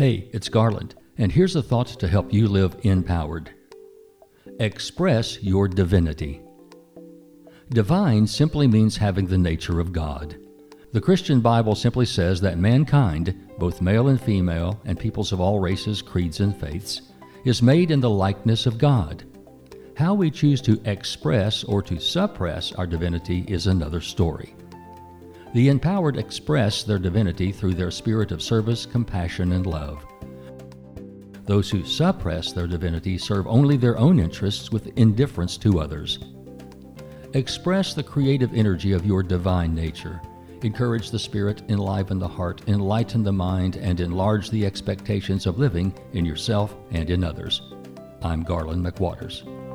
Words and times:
Hey, 0.00 0.30
it's 0.32 0.48
Garland, 0.48 0.94
and 1.18 1.30
here's 1.30 1.56
a 1.56 1.62
thought 1.62 1.88
to 1.88 2.08
help 2.08 2.32
you 2.32 2.48
live 2.48 2.74
empowered. 2.84 3.50
Express 4.58 5.42
your 5.42 5.68
divinity. 5.68 6.40
Divine 7.68 8.26
simply 8.26 8.66
means 8.66 8.96
having 8.96 9.26
the 9.26 9.36
nature 9.36 9.78
of 9.78 9.92
God. 9.92 10.38
The 10.94 11.02
Christian 11.02 11.42
Bible 11.42 11.74
simply 11.74 12.06
says 12.06 12.40
that 12.40 12.56
mankind, 12.56 13.50
both 13.58 13.82
male 13.82 14.08
and 14.08 14.18
female, 14.18 14.80
and 14.86 14.98
peoples 14.98 15.32
of 15.32 15.40
all 15.42 15.60
races, 15.60 16.00
creeds, 16.00 16.40
and 16.40 16.58
faiths, 16.58 17.02
is 17.44 17.60
made 17.60 17.90
in 17.90 18.00
the 18.00 18.08
likeness 18.08 18.64
of 18.64 18.78
God. 18.78 19.24
How 19.98 20.14
we 20.14 20.30
choose 20.30 20.62
to 20.62 20.80
express 20.86 21.62
or 21.62 21.82
to 21.82 22.00
suppress 22.00 22.72
our 22.72 22.86
divinity 22.86 23.44
is 23.48 23.66
another 23.66 24.00
story. 24.00 24.54
The 25.52 25.68
empowered 25.68 26.16
express 26.16 26.84
their 26.84 26.98
divinity 26.98 27.50
through 27.50 27.74
their 27.74 27.90
spirit 27.90 28.30
of 28.30 28.40
service, 28.40 28.86
compassion, 28.86 29.50
and 29.52 29.66
love. 29.66 30.06
Those 31.44 31.68
who 31.68 31.84
suppress 31.84 32.52
their 32.52 32.68
divinity 32.68 33.18
serve 33.18 33.48
only 33.48 33.76
their 33.76 33.98
own 33.98 34.20
interests 34.20 34.70
with 34.70 34.96
indifference 34.96 35.56
to 35.58 35.80
others. 35.80 36.20
Express 37.34 37.94
the 37.94 38.02
creative 38.02 38.54
energy 38.54 38.92
of 38.92 39.04
your 39.04 39.24
divine 39.24 39.74
nature. 39.74 40.20
Encourage 40.62 41.10
the 41.10 41.18
spirit, 41.18 41.62
enliven 41.68 42.20
the 42.20 42.28
heart, 42.28 42.62
enlighten 42.68 43.24
the 43.24 43.32
mind, 43.32 43.74
and 43.76 43.98
enlarge 43.98 44.50
the 44.50 44.64
expectations 44.64 45.46
of 45.46 45.58
living 45.58 45.92
in 46.12 46.24
yourself 46.24 46.76
and 46.92 47.10
in 47.10 47.24
others. 47.24 47.62
I'm 48.22 48.44
Garland 48.44 48.84
McWaters. 48.84 49.69